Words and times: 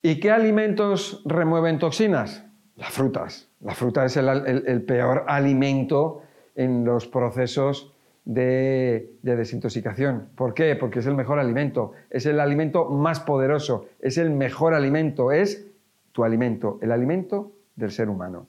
¿Y 0.00 0.20
qué 0.20 0.30
alimentos 0.30 1.22
remueven 1.24 1.80
toxinas? 1.80 2.44
Las 2.76 2.90
frutas. 2.90 3.48
La 3.60 3.74
fruta 3.74 4.04
es 4.04 4.16
el, 4.16 4.82
peor 4.82 5.24
alimento 5.26 6.22
en 6.54 6.84
los 6.84 7.08
procesos 7.08 7.92
de, 8.24 9.10
desintoxicación. 9.22 10.28
¿Por 10.36 10.54
qué? 10.54 10.76
Porque 10.76 11.00
es 11.00 11.06
el 11.06 11.16
mejor 11.16 11.40
alimento, 11.40 11.92
es 12.10 12.26
el 12.26 12.38
alimento 12.38 12.84
más 12.84 13.18
poderoso, 13.18 13.86
es 14.00 14.18
el 14.18 14.30
mejor 14.30 14.74
alimento, 14.74 15.32
es 15.32 15.66
tu 16.12 16.22
alimento, 16.22 16.78
el 16.80 16.92
alimento 16.92 17.50
del 17.74 17.90
ser 17.90 18.08
humano. 18.08 18.46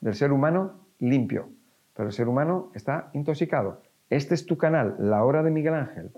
Del 0.00 0.14
ser 0.14 0.30
humano 0.30 0.74
limpio, 1.00 1.48
pero 1.96 2.08
el 2.08 2.12
ser 2.12 2.28
humano 2.28 2.70
está 2.76 3.10
intoxicado. 3.12 3.82
Este 4.08 4.34
es 4.34 4.46
tu 4.46 4.56
canal, 4.56 4.94
la 5.00 5.24
hora 5.24 5.42
de 5.42 5.50
Miguel 5.50 5.74
Ángel. 5.74 6.12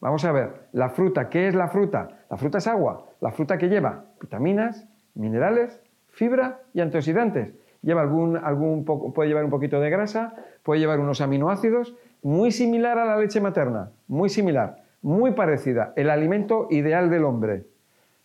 Vamos 0.00 0.24
a 0.24 0.32
ver, 0.32 0.68
la 0.72 0.90
fruta, 0.90 1.28
¿qué 1.28 1.48
es 1.48 1.54
la 1.54 1.68
fruta? 1.68 2.08
La 2.30 2.36
fruta 2.36 2.58
es 2.58 2.66
agua, 2.68 3.06
la 3.20 3.32
fruta 3.32 3.58
que 3.58 3.68
lleva 3.68 4.04
vitaminas, 4.20 4.86
minerales, 5.14 5.80
fibra 6.08 6.60
y 6.72 6.80
antioxidantes. 6.80 7.52
Lleva 7.82 8.02
algún, 8.02 8.84
puede 9.14 9.28
llevar 9.28 9.44
un 9.44 9.50
poquito 9.50 9.80
de 9.80 9.90
grasa, 9.90 10.34
puede 10.62 10.80
llevar 10.80 11.00
unos 11.00 11.20
aminoácidos, 11.20 11.96
muy 12.22 12.52
similar 12.52 12.98
a 12.98 13.06
la 13.06 13.16
leche 13.16 13.40
materna, 13.40 13.90
muy 14.06 14.28
similar, 14.28 14.82
muy 15.02 15.32
parecida, 15.32 15.92
el 15.96 16.10
alimento 16.10 16.68
ideal 16.70 17.10
del 17.10 17.24
hombre. 17.24 17.66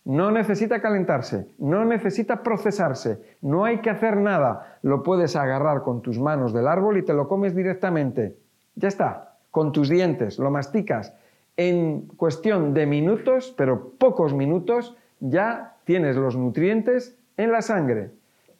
No 0.04 0.30
necesita 0.30 0.80
calentarse, 0.80 1.48
no 1.58 1.84
necesita 1.84 2.42
procesarse, 2.42 3.20
no 3.40 3.64
hay 3.64 3.78
que 3.78 3.90
hacer 3.90 4.18
nada. 4.18 4.78
Lo 4.82 5.02
puedes 5.02 5.34
agarrar 5.34 5.82
con 5.82 6.02
tus 6.02 6.20
manos 6.20 6.52
del 6.52 6.68
árbol 6.68 6.98
y 6.98 7.02
te 7.02 7.14
lo 7.14 7.26
comes 7.26 7.54
directamente. 7.54 8.36
Ya 8.74 8.88
está, 8.88 9.38
con 9.50 9.72
tus 9.72 9.88
dientes, 9.88 10.38
lo 10.38 10.50
masticas. 10.50 11.14
En 11.56 12.08
cuestión 12.16 12.74
de 12.74 12.86
minutos, 12.86 13.54
pero 13.56 13.90
pocos 13.98 14.34
minutos, 14.34 14.96
ya 15.20 15.76
tienes 15.84 16.16
los 16.16 16.36
nutrientes 16.36 17.16
en 17.36 17.52
la 17.52 17.62
sangre. 17.62 18.10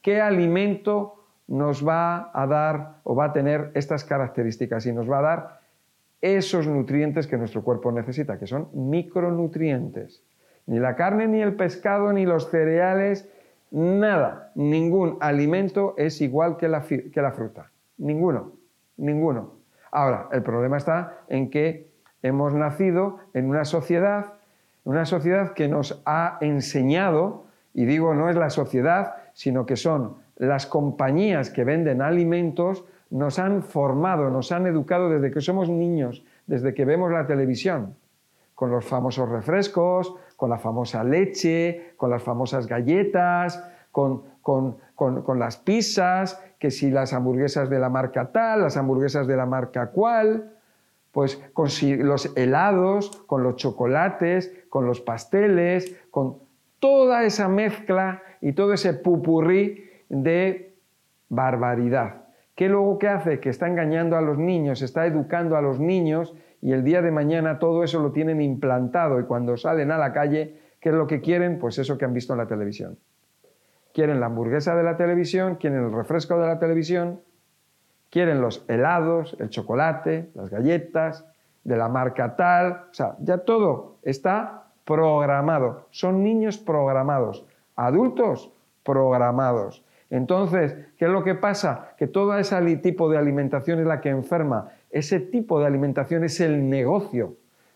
¿Qué 0.03 0.21
alimento 0.21 1.25
nos 1.47 1.87
va 1.87 2.31
a 2.33 2.47
dar 2.47 2.97
o 3.05 3.15
va 3.15 3.27
a 3.27 3.33
tener 3.33 3.71
estas 3.75 4.05
características 4.05 4.87
y 4.87 4.93
nos 4.93 5.11
va 5.11 5.19
a 5.19 5.23
dar 5.23 5.61
esos 6.21 6.67
nutrientes 6.67 7.27
que 7.27 7.37
nuestro 7.37 7.63
cuerpo 7.63 7.93
necesita, 7.93 8.39
que 8.39 8.47
son 8.47 8.69
micronutrientes? 8.73 10.23
Ni 10.67 10.79
la 10.79 10.97
carne, 10.97 11.27
ni 11.27 11.43
el 11.43 11.57
pescado, 11.57 12.13
ni 12.13 12.25
los 12.25 12.51
cereales, 12.51 13.29
nada, 13.71 14.53
ningún 14.55 15.19
alimento 15.21 15.95
es 15.99 16.21
igual 16.21 16.57
que 16.57 16.69
la, 16.69 16.81
fruta. 16.81 17.71
Ninguno, 17.99 18.53
ninguno. 18.97 19.55
Ahora, 19.91 20.29
el 20.33 20.43
problema 20.43 20.77
está 20.77 21.25
en 21.29 21.51
que 21.51 21.91
hemos 22.25 22.55
nacido 22.55 23.19
en 23.35 23.49
una 23.49 23.67
sociedad, 23.67 24.33
una 24.85 25.05
sociedad 25.05 25.53
que 25.53 25.69
nos 25.69 26.03
ha 26.07 26.39
enseñado, 26.41 27.45
y 27.75 27.85
digo 27.85 28.15
no 28.15 28.31
es 28.31 28.37
la 28.37 28.51
sociedad, 28.51 29.17
sino 29.35 29.67
que 29.67 29.77
son 29.77 30.17
las 30.37 30.67
compañías 30.67 31.51
que 31.51 31.65
venden 31.65 32.01
alimentos, 32.01 32.85
nos 33.11 33.39
han 33.39 33.63
formado, 33.63 34.31
nos 34.31 34.53
han 34.53 34.67
educado 34.67 35.11
desde 35.11 35.31
que 35.31 35.43
somos 35.43 35.69
niños, 35.69 36.25
desde 36.47 36.73
que 36.73 36.87
vemos 36.87 37.13
la 37.13 37.27
televisión, 37.27 37.95
con 38.55 38.71
los 38.71 38.87
famosos 38.87 39.29
refrescos, 39.29 40.15
con 40.37 40.49
la 40.49 40.59
famosa 40.59 41.05
leche, 41.05 41.93
con 41.99 42.09
las 42.09 42.23
famosas 42.23 42.67
galletas, 42.67 43.63
con, 43.93 44.25
las 45.37 45.57
pizzas, 45.59 46.43
que 46.59 46.71
si 46.71 46.91
las 46.91 47.13
hamburguesas 47.13 47.69
de 47.69 47.79
la 47.79 47.91
marca 47.91 48.33
tal, 48.33 48.63
las 48.63 48.79
hamburguesas 48.79 49.27
de 49.27 49.37
la 49.37 49.45
marca 49.45 49.89
cual, 49.89 50.55
pues 51.15 51.41
con 51.53 51.69
los 52.01 52.37
helados, 52.37 53.23
con 53.27 53.45
los 53.45 53.55
chocolates, 53.55 54.53
con 54.69 54.85
los 54.85 55.01
pasteles, 55.01 55.97
con 56.11 56.39
toda 56.81 57.23
esa 57.25 57.49
mezcla 57.49 58.21
y 58.41 58.53
todo 58.53 58.73
ese 58.73 58.95
pupurrí 58.95 59.89
de 60.09 60.75
barbaridad. 61.29 62.25
¿Qué 62.57 62.69
luego 62.69 62.99
qué 62.99 63.09
hace? 63.09 63.39
Que 63.39 63.49
está 63.49 63.69
engañando 63.69 64.17
a 64.17 64.23
los 64.23 64.39
niños, 64.39 64.83
está 64.83 65.07
educando 65.07 65.57
a 65.57 65.63
los 65.63 65.79
niños 65.79 66.35
y 66.61 66.73
el 66.73 66.83
día 66.83 67.01
de 67.01 67.13
mañana 67.13 67.61
todo 67.61 67.85
eso 67.85 68.01
lo 68.01 68.11
tienen 68.11 68.41
implantado 68.41 69.21
y 69.21 69.25
cuando 69.25 69.57
salen 69.57 69.93
a 69.93 69.99
la 69.99 70.13
calle, 70.13 70.59
¿qué 70.81 70.89
es 70.89 70.95
lo 70.97 71.07
que 71.07 71.21
quieren? 71.21 71.61
Pues 71.61 71.79
eso 71.79 71.97
que 71.97 72.07
han 72.07 72.13
visto 72.13 72.33
en 72.33 72.41
la 72.41 72.49
televisión. 72.49 72.99
Quieren 73.93 74.19
la 74.19 74.27
hamburguesa 74.27 74.75
de 74.75 74.83
la 74.83 74.97
televisión, 74.97 75.57
quieren 75.61 75.85
el 75.85 75.93
refresco 75.93 76.37
de 76.41 76.49
la 76.49 76.59
televisión, 76.59 77.21
quieren 78.15 78.41
los 78.41 78.65
helados, 78.69 79.37
el 79.41 79.51
chocolate, 79.51 80.31
las 80.37 80.49
galletas, 80.49 81.25
de 81.65 81.77
la 81.77 81.89
marca 81.89 82.37
tal, 82.37 82.85
o 82.93 82.95
sea, 82.95 83.17
ya 83.19 83.39
todo 83.39 83.97
está 84.05 84.69
programado. 84.85 85.89
Son 85.91 86.23
niños 86.23 86.57
programados, 86.57 87.45
adultos 87.75 88.53
programados. 88.85 89.83
Entonces, 90.11 90.77
¿qué 90.97 91.07
es 91.07 91.11
lo 91.11 91.25
que 91.25 91.35
pasa? 91.35 91.95
Que 91.99 92.07
todo 92.07 92.39
ese 92.39 92.77
tipo 92.77 93.11
de 93.11 93.19
alimentación 93.19 93.81
es 93.81 93.87
la 93.87 94.01
que 94.01 94.11
enferma. 94.11 94.69
Ese 94.91 95.19
tipo 95.19 95.59
de 95.59 95.67
alimentación 95.67 96.23
es 96.23 96.39
el 96.39 96.71
negocio. 96.71 97.35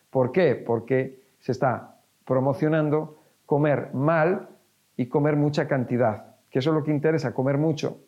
¿Por 0.09 0.31
qué? 0.31 0.55
Porque 0.55 1.19
se 1.41 1.50
está 1.50 1.97
promocionando 2.25 3.19
comer 3.44 3.93
mal 3.93 4.50
y 4.97 5.06
comer 5.06 5.34
mucha 5.34 5.66
cantidad, 5.66 6.37
que 6.49 6.60
eso 6.60 6.70
es 6.70 6.76
lo 6.76 6.84
que 6.84 6.93
interesa, 6.93 7.34
comer 7.34 7.59
mucho. 7.59 7.99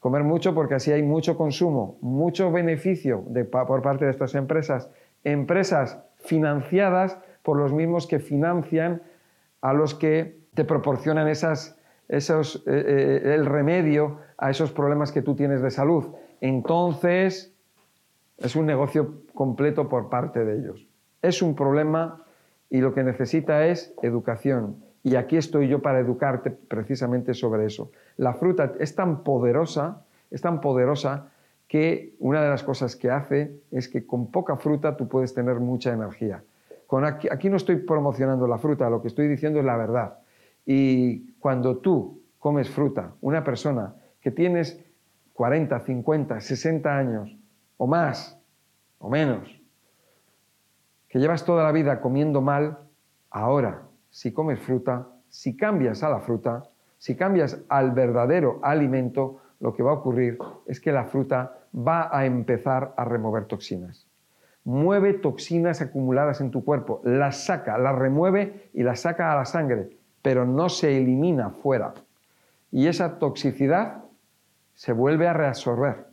Comer 0.00 0.24
mucho 0.24 0.54
porque 0.54 0.74
así 0.74 0.90
hay 0.90 1.02
mucho 1.02 1.36
consumo, 1.36 1.98
mucho 2.00 2.50
beneficio 2.50 3.22
por 3.50 3.82
parte 3.82 4.06
de 4.06 4.10
estas 4.10 4.34
empresas, 4.34 4.90
empresas 5.24 6.02
financiadas 6.16 7.18
por 7.42 7.58
los 7.58 7.72
mismos 7.72 8.06
que 8.06 8.18
financian 8.18 9.02
a 9.60 9.74
los 9.74 9.94
que 9.94 10.40
te 10.54 10.64
proporcionan 10.64 11.28
esas 11.28 11.76
eh, 12.08 12.18
eh, 12.66 13.34
el 13.34 13.46
remedio 13.46 14.18
a 14.36 14.50
esos 14.50 14.72
problemas 14.72 15.12
que 15.12 15.22
tú 15.22 15.36
tienes 15.36 15.62
de 15.62 15.70
salud. 15.70 16.06
Entonces, 16.40 17.54
es 18.38 18.56
un 18.56 18.66
negocio 18.66 19.22
completo 19.34 19.88
por 19.88 20.08
parte 20.08 20.44
de 20.44 20.58
ellos. 20.58 20.88
Es 21.22 21.42
un 21.42 21.54
problema 21.54 22.24
y 22.70 22.80
lo 22.80 22.94
que 22.94 23.04
necesita 23.04 23.66
es 23.66 23.94
educación. 24.02 24.82
Y 25.02 25.16
aquí 25.16 25.36
estoy 25.36 25.68
yo 25.68 25.80
para 25.80 26.00
educarte 26.00 26.50
precisamente 26.50 27.34
sobre 27.34 27.66
eso. 27.66 27.90
La 28.16 28.34
fruta 28.34 28.72
es 28.78 28.94
tan 28.94 29.22
poderosa, 29.22 30.04
es 30.30 30.40
tan 30.40 30.60
poderosa 30.60 31.30
que 31.68 32.14
una 32.18 32.42
de 32.42 32.48
las 32.48 32.62
cosas 32.62 32.96
que 32.96 33.10
hace 33.10 33.60
es 33.70 33.88
que 33.88 34.06
con 34.06 34.30
poca 34.30 34.56
fruta 34.56 34.96
tú 34.96 35.08
puedes 35.08 35.32
tener 35.32 35.60
mucha 35.60 35.92
energía. 35.92 36.42
Con 36.86 37.04
aquí, 37.04 37.28
aquí 37.30 37.48
no 37.48 37.56
estoy 37.56 37.76
promocionando 37.76 38.46
la 38.46 38.58
fruta, 38.58 38.90
lo 38.90 39.00
que 39.00 39.08
estoy 39.08 39.28
diciendo 39.28 39.60
es 39.60 39.64
la 39.64 39.76
verdad. 39.76 40.18
Y 40.66 41.32
cuando 41.34 41.78
tú 41.78 42.20
comes 42.38 42.68
fruta, 42.68 43.12
una 43.20 43.44
persona 43.44 43.94
que 44.20 44.30
tienes 44.30 44.80
40, 45.34 45.80
50, 45.80 46.40
60 46.40 46.98
años 46.98 47.36
o 47.76 47.86
más 47.86 48.38
o 48.98 49.08
menos, 49.08 49.48
que 51.08 51.18
llevas 51.18 51.44
toda 51.44 51.64
la 51.64 51.72
vida 51.72 52.00
comiendo 52.00 52.40
mal, 52.40 52.78
ahora, 53.30 53.82
si 54.10 54.32
comes 54.32 54.60
fruta, 54.60 55.08
si 55.28 55.56
cambias 55.56 56.02
a 56.02 56.10
la 56.10 56.20
fruta, 56.20 56.64
si 56.98 57.16
cambias 57.16 57.60
al 57.68 57.92
verdadero 57.92 58.60
alimento, 58.62 59.40
lo 59.60 59.74
que 59.74 59.82
va 59.82 59.92
a 59.92 59.94
ocurrir 59.94 60.38
es 60.66 60.80
que 60.80 60.92
la 60.92 61.04
fruta 61.04 61.58
va 61.74 62.08
a 62.16 62.26
empezar 62.26 62.94
a 62.96 63.04
remover 63.04 63.46
toxinas. 63.46 64.06
Mueve 64.64 65.14
toxinas 65.14 65.80
acumuladas 65.80 66.40
en 66.40 66.50
tu 66.50 66.64
cuerpo, 66.64 67.00
las 67.04 67.44
saca, 67.44 67.78
las 67.78 67.96
remueve 67.96 68.70
y 68.74 68.82
las 68.82 69.00
saca 69.00 69.32
a 69.32 69.36
la 69.36 69.44
sangre 69.44 70.00
pero 70.22 70.46
no 70.46 70.68
se 70.68 70.96
elimina 70.96 71.50
fuera. 71.50 71.94
Y 72.70 72.86
esa 72.86 73.18
toxicidad 73.18 74.04
se 74.74 74.92
vuelve 74.92 75.28
a 75.28 75.32
reabsorber 75.32 76.06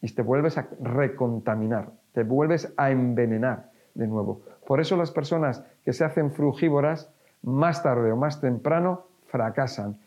y 0.00 0.12
te 0.12 0.22
vuelves 0.22 0.58
a 0.58 0.68
recontaminar, 0.80 1.92
te 2.12 2.24
vuelves 2.24 2.72
a 2.76 2.90
envenenar 2.90 3.70
de 3.94 4.06
nuevo. 4.06 4.42
Por 4.66 4.80
eso 4.80 4.96
las 4.96 5.10
personas 5.10 5.62
que 5.84 5.92
se 5.92 6.04
hacen 6.04 6.32
frugívoras, 6.32 7.10
más 7.44 7.82
tarde 7.82 8.12
o 8.12 8.16
más 8.16 8.40
temprano, 8.40 9.06
fracasan. 9.26 9.98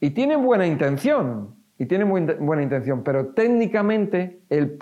Y 0.00 0.10
tienen 0.10 0.44
buena 0.44 0.66
intención, 0.66 1.54
y 1.78 1.86
tienen 1.86 2.08
buena 2.08 2.62
intención, 2.62 3.02
pero 3.02 3.28
técnicamente 3.28 4.40
el 4.48 4.78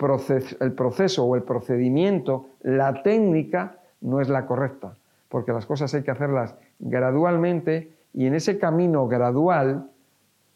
el 0.59 0.73
proceso 0.73 1.25
o 1.25 1.35
el 1.35 1.43
procedimiento, 1.43 2.47
la 2.61 3.01
técnica, 3.01 3.77
no 4.01 4.21
es 4.21 4.29
la 4.29 4.45
correcta 4.45 4.95
porque 5.31 5.53
las 5.53 5.65
cosas 5.65 5.93
hay 5.95 6.03
que 6.03 6.11
hacerlas 6.11 6.55
gradualmente 6.79 7.93
y 8.13 8.27
en 8.27 8.35
ese 8.35 8.59
camino 8.59 9.07
gradual 9.07 9.89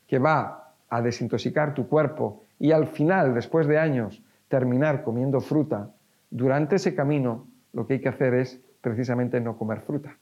que 0.05 0.19
va 0.19 0.73
a 0.89 1.01
desintoxicar 1.01 1.73
tu 1.73 1.87
cuerpo 1.87 2.43
y 2.59 2.73
al 2.73 2.87
final, 2.87 3.33
después 3.33 3.67
de 3.67 3.79
años, 3.79 4.21
terminar 4.49 5.03
comiendo 5.03 5.39
fruta, 5.39 5.91
durante 6.29 6.75
ese 6.75 6.93
camino 6.93 7.47
lo 7.71 7.87
que 7.87 7.93
hay 7.93 8.01
que 8.01 8.09
hacer 8.09 8.33
es 8.33 8.59
precisamente 8.81 9.39
no 9.39 9.57
comer 9.57 9.79
fruta, 9.79 10.17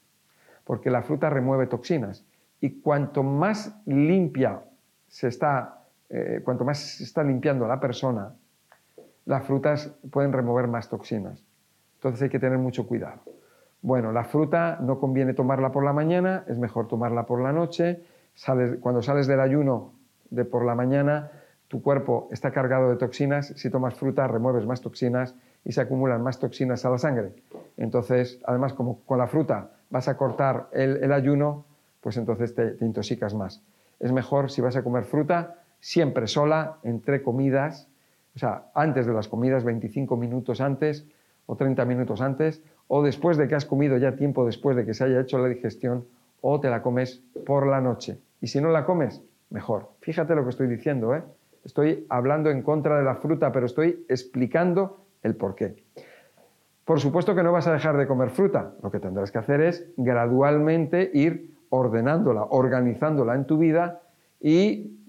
porque 0.63 0.89
la 0.89 1.01
fruta 1.01 1.29
remueve 1.29 1.67
toxinas 1.67 2.25
y 2.59 2.81
cuanto 2.81 3.23
más 3.23 3.75
limpia 3.85 4.61
se 5.07 5.27
está, 5.27 5.83
eh, 6.09 6.41
cuanto 6.43 6.63
más 6.63 6.79
se 6.79 7.03
está 7.03 7.23
limpiando 7.23 7.67
la 7.67 7.79
persona, 7.79 8.33
las 9.25 9.45
frutas 9.45 9.93
pueden 10.11 10.33
remover 10.33 10.67
más 10.67 10.89
toxinas. 10.89 11.43
Entonces 11.95 12.23
hay 12.23 12.29
que 12.29 12.39
tener 12.39 12.57
mucho 12.57 12.85
cuidado 12.85 13.21
Bueno, 13.81 14.11
la 14.11 14.25
fruta 14.25 14.77
no 14.81 14.99
conviene 14.99 15.33
tomarla 15.33 15.71
por 15.71 15.83
la 15.83 15.93
mañana, 15.93 16.43
es 16.47 16.57
mejor 16.57 16.87
tomarla 16.87 17.25
por 17.25 17.41
la 17.41 17.51
noche. 17.51 18.03
cuando 18.81 19.01
sales 19.01 19.27
del 19.27 19.39
ayuno 19.39 19.93
de 20.29 20.45
por 20.45 20.65
la 20.65 20.75
mañana, 20.75 21.31
tu 21.67 21.81
cuerpo 21.81 22.27
está 22.31 22.51
cargado 22.51 22.89
de 22.89 22.97
toxinas. 22.97 23.53
Si 23.55 23.69
tomas 23.69 23.95
fruta, 23.95 24.27
remueves 24.27 24.65
más 24.65 24.81
toxinas 24.81 25.35
y 25.65 25.71
se 25.71 25.81
acumulan 25.81 26.21
más 26.21 26.39
toxinas 26.39 26.85
a 26.85 26.89
la 26.89 26.97
sangre. 26.97 27.33
Entonces, 27.77 28.39
además, 28.45 28.73
como 28.73 28.99
con 29.05 29.17
la 29.17 29.27
fruta 29.27 29.71
vas 29.93 30.07
a 30.07 30.17
cortar 30.17 30.69
el, 30.73 31.13
ayuno, 31.13 31.65
pues 32.01 32.17
entonces 32.17 32.55
te, 32.55 32.71
te 32.71 32.83
intoxicas 32.83 33.35
más. 33.35 33.61
Es 33.99 34.11
mejor 34.11 34.49
si 34.49 34.59
vas 34.59 34.75
a 34.75 34.83
comer 34.83 35.03
fruta, 35.03 35.61
siempre 35.79 36.25
sola, 36.25 36.79
entre 36.81 37.21
comidas, 37.21 37.87
o 38.35 38.39
sea, 38.39 38.71
antes 38.73 39.05
de 39.05 39.13
las 39.13 39.27
comidas, 39.27 39.63
25 39.63 40.17
minutos 40.17 40.61
antes 40.61 41.05
o 41.45 41.55
30 41.55 41.85
minutos 41.85 42.21
antes, 42.21 42.63
o 42.87 43.03
después 43.03 43.37
de 43.37 43.47
que 43.47 43.53
has 43.53 43.65
comido 43.65 43.97
ya 43.97 44.15
tiempo 44.15 44.47
después 44.47 44.75
de 44.75 44.83
que 44.83 44.95
se 44.95 45.03
haya 45.03 45.21
hecho 45.21 45.37
la 45.37 45.47
digestión, 45.47 46.07
o 46.41 46.59
te 46.59 46.71
la 46.71 46.81
comes 46.81 47.21
por 47.45 47.67
la 47.67 47.79
noche. 47.79 48.17
Y 48.41 48.47
si 48.47 48.61
no 48.61 48.71
la 48.71 48.85
comes, 48.85 49.21
mejor. 49.51 49.91
Fíjate 50.01 50.33
lo 50.33 50.43
que 50.43 50.49
estoy 50.49 50.67
diciendo, 50.67 51.13
¿eh? 51.13 51.21
Estoy 51.63 52.07
hablando 52.09 52.49
en 52.49 52.63
contra 52.63 52.97
de 52.97 53.03
la 53.03 53.15
fruta, 53.15 53.51
pero 53.51 53.67
estoy 53.67 54.03
explicando 54.09 55.05
el 55.21 55.35
por 55.35 55.53
qué. 55.53 55.75
Por 56.85 56.99
supuesto 56.99 57.33
que 57.33 57.43
no 57.43 57.51
vas 57.51 57.67
a 57.67 57.73
dejar 57.73 57.97
de 57.97 58.07
comer 58.07 58.29
fruta. 58.29 58.73
Lo 58.81 58.91
que 58.91 58.99
tendrás 58.99 59.31
que 59.31 59.37
hacer 59.37 59.61
es 59.61 59.87
gradualmente 59.95 61.09
ir 61.13 61.55
ordenándola, 61.69 62.43
organizándola 62.43 63.35
en 63.35 63.45
tu 63.45 63.57
vida 63.57 64.01
y 64.39 64.99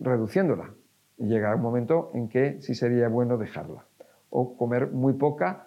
reduciéndola. 0.00 0.70
Y 1.18 1.26
llegará 1.26 1.56
un 1.56 1.62
momento 1.62 2.10
en 2.14 2.28
que 2.28 2.60
sí 2.62 2.74
sería 2.74 3.08
bueno 3.08 3.36
dejarla. 3.36 3.84
O 4.30 4.56
comer 4.56 4.90
muy 4.90 5.12
poca, 5.12 5.66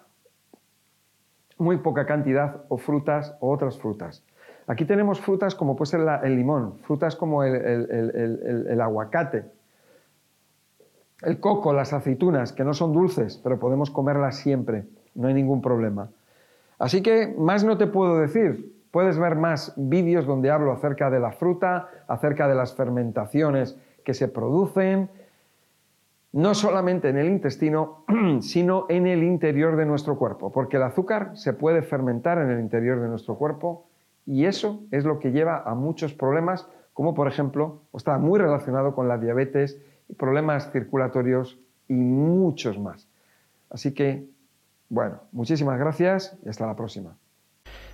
muy 1.56 1.78
poca 1.78 2.04
cantidad 2.04 2.64
o 2.68 2.76
frutas 2.76 3.36
o 3.40 3.50
otras 3.50 3.78
frutas. 3.78 4.24
Aquí 4.66 4.84
tenemos 4.84 5.20
frutas 5.20 5.54
como 5.54 5.82
ser 5.86 6.00
el 6.24 6.34
limón, 6.34 6.78
frutas 6.80 7.14
como 7.14 7.44
el, 7.44 8.80
aguacate, 8.80 9.44
el 11.22 11.40
coco, 11.40 11.72
las 11.72 11.92
aceitunas, 11.92 12.52
que 12.52 12.64
no 12.64 12.74
son 12.74 12.92
dulces, 12.92 13.40
pero 13.42 13.58
podemos 13.58 13.90
comerlas 13.90 14.36
siempre, 14.36 14.86
no 15.14 15.28
hay 15.28 15.34
ningún 15.34 15.62
problema. 15.62 16.10
Así 16.78 17.02
que 17.02 17.34
más 17.38 17.64
no 17.64 17.78
te 17.78 17.86
puedo 17.86 18.18
decir. 18.18 18.74
Puedes 18.90 19.18
ver 19.18 19.36
más 19.36 19.74
vídeos 19.76 20.26
donde 20.26 20.50
hablo 20.50 20.72
acerca 20.72 21.10
de 21.10 21.20
la 21.20 21.32
fruta, 21.32 21.88
acerca 22.06 22.48
de 22.48 22.54
las 22.54 22.74
fermentaciones 22.74 23.78
que 24.04 24.14
se 24.14 24.28
producen, 24.28 25.10
no 26.32 26.54
solamente 26.54 27.08
en 27.08 27.18
el 27.18 27.28
intestino, 27.28 28.04
sino 28.40 28.86
en 28.88 29.06
el 29.06 29.22
interior 29.22 29.76
de 29.76 29.86
nuestro 29.86 30.16
cuerpo, 30.16 30.52
porque 30.52 30.76
el 30.76 30.82
azúcar 30.82 31.30
se 31.34 31.52
puede 31.52 31.82
fermentar 31.82 32.38
en 32.38 32.50
el 32.50 32.60
interior 32.60 33.00
de 33.00 33.08
nuestro 33.08 33.36
cuerpo 33.36 33.86
y 34.26 34.44
eso 34.44 34.84
es 34.90 35.04
lo 35.04 35.18
que 35.18 35.32
lleva 35.32 35.62
a 35.64 35.74
muchos 35.74 36.12
problemas, 36.12 36.68
como 36.96 37.12
por 37.12 37.28
ejemplo, 37.28 37.82
está 37.92 38.16
muy 38.16 38.38
relacionado 38.38 38.94
con 38.94 39.06
la 39.06 39.18
diabetes, 39.18 39.76
problemas 40.16 40.72
circulatorios 40.72 41.58
y 41.88 41.92
muchos 41.92 42.78
más. 42.78 43.06
Así 43.68 43.92
que, 43.92 44.30
bueno, 44.88 45.20
muchísimas 45.30 45.78
gracias 45.78 46.38
y 46.42 46.48
hasta 46.48 46.66
la 46.66 46.74
próxima. 46.74 47.18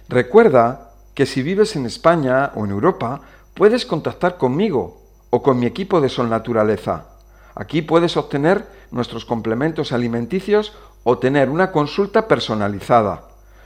Recuerda 0.09 0.93
que 1.15 1.27
si 1.27 1.43
vives 1.43 1.75
en 1.75 1.85
España 1.85 2.53
o 2.55 2.65
en 2.65 2.71
Europa, 2.71 3.23
puedes 3.55 3.87
contactar 3.87 4.37
conmigo 4.37 5.03
o 5.31 5.43
con 5.43 5.59
mi 5.59 5.67
equipo 5.67 6.01
de 6.01 6.09
Sol 6.09 6.31
Naturaleza. 6.31 7.09
Aquí 7.57 7.83
puedes 7.83 8.17
obtener 8.17 8.67
nuestros 8.93 9.25
complementos 9.25 9.91
alimenticios 9.91 10.79
o 11.03 11.19
tener 11.19 11.51
una 11.51 11.73
consulta 11.73 12.29
personalizada. 12.29 13.25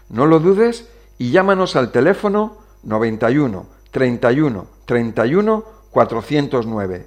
No 0.09 0.25
lo 0.25 0.41
dudes 0.41 0.91
y 1.19 1.31
llámanos 1.31 1.77
al 1.77 1.93
teléfono 1.93 2.56
91 2.85 3.75
31 3.97 4.67
31 4.85 5.65
409. 5.91 7.07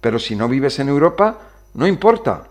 Pero 0.00 0.20
si 0.20 0.36
no 0.36 0.46
vives 0.46 0.78
en 0.78 0.88
Europa, 0.88 1.38
no 1.74 1.88
importa. 1.88 2.44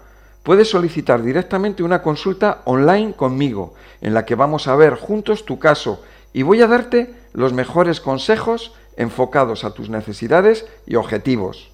Puedes 0.44 0.70
solicitar 0.70 1.24
directamente 1.24 1.82
una 1.82 2.02
consulta 2.02 2.64
online 2.66 3.14
conmigo, 3.14 3.74
en 4.02 4.14
la 4.14 4.26
que 4.26 4.36
vamos 4.36 4.68
a 4.68 4.76
ver 4.76 4.96
juntos 4.96 5.46
tu 5.46 5.58
caso 5.58 6.04
y 6.34 6.42
voy 6.42 6.62
a 6.62 6.68
darte 6.68 7.16
los 7.32 7.54
mejores 7.54 8.02
consejos 8.02 8.74
enfocados 8.98 9.64
a 9.64 9.74
tus 9.74 9.90
necesidades 9.90 10.66
y 10.86 10.96
objetivos. 10.96 11.72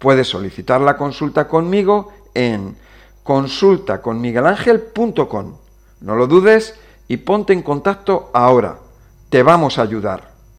Puedes 0.00 0.26
solicitar 0.26 0.80
la 0.80 0.96
consulta 0.96 1.46
conmigo 1.46 2.12
en 2.34 2.76
consultaconmiguelangel.com. 3.22 5.56
No 6.00 6.16
lo 6.16 6.26
dudes 6.26 6.74
y 7.06 7.18
ponte 7.18 7.52
en 7.52 7.62
contacto 7.62 8.28
ahora. 8.34 8.80
Te 9.28 9.44
vamos 9.44 9.78
a 9.78 9.82
ayudar. 9.82 10.37